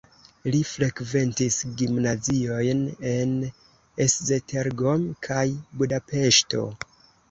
Li 0.53 0.61
frekventis 0.69 1.57
gimnaziojn 1.83 2.83
en 3.13 3.37
Esztergom 4.09 5.09
kaj 5.31 5.49
Budapeŝto. 5.81 6.69